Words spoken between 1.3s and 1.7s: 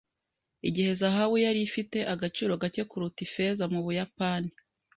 yari